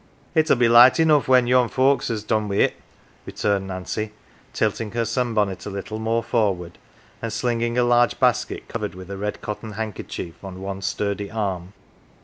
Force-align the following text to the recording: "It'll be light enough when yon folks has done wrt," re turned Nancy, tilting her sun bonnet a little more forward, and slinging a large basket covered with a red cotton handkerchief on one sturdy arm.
"It'll 0.33 0.55
be 0.55 0.67
light 0.67 0.99
enough 0.99 1.27
when 1.27 1.45
yon 1.45 1.69
folks 1.69 2.07
has 2.07 2.23
done 2.23 2.49
wrt," 2.49 2.73
re 3.27 3.33
turned 3.33 3.67
Nancy, 3.67 4.13
tilting 4.51 4.89
her 4.93 5.05
sun 5.05 5.35
bonnet 5.35 5.63
a 5.67 5.69
little 5.69 5.99
more 5.99 6.23
forward, 6.23 6.79
and 7.21 7.31
slinging 7.31 7.77
a 7.77 7.83
large 7.83 8.19
basket 8.19 8.67
covered 8.67 8.95
with 8.95 9.11
a 9.11 9.17
red 9.17 9.41
cotton 9.43 9.73
handkerchief 9.73 10.43
on 10.43 10.59
one 10.59 10.81
sturdy 10.81 11.29
arm. 11.29 11.73